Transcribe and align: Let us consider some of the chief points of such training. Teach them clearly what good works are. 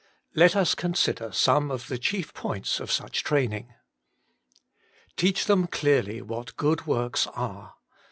Let 0.33 0.55
us 0.55 0.73
consider 0.73 1.31
some 1.31 1.69
of 1.69 1.87
the 1.87 1.99
chief 1.99 2.33
points 2.33 2.79
of 2.79 2.91
such 2.91 3.23
training. 3.23 3.71
Teach 5.15 5.45
them 5.45 5.67
clearly 5.67 6.23
what 6.23 6.57
good 6.57 6.87
works 6.87 7.27
are. 7.27 7.75